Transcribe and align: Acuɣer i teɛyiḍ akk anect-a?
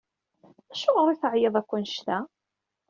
Acuɣer 0.71 1.07
i 1.09 1.15
teɛyiḍ 1.21 1.55
akk 1.59 1.71
anect-a? 1.77 2.17